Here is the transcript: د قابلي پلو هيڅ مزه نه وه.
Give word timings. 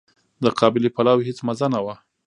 د 0.43 0.45
قابلي 0.59 0.89
پلو 0.95 1.15
هيڅ 1.27 1.37
مزه 1.47 1.67
نه 1.73 1.79
وه. 1.85 1.95